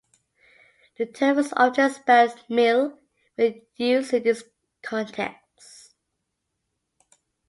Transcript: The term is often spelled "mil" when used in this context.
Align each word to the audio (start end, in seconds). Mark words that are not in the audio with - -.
The 0.97 1.05
term 1.05 1.37
is 1.37 1.53
often 1.55 1.91
spelled 1.91 2.43
"mil" 2.49 2.97
when 3.35 3.61
used 3.77 4.15
in 4.15 4.23
this 4.23 4.43
context. 4.81 5.93